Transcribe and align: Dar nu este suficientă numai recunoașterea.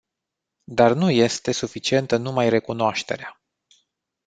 Dar 0.71 0.93
nu 0.93 1.11
este 1.11 1.51
suficientă 1.51 2.17
numai 2.17 2.49
recunoașterea. 2.49 3.41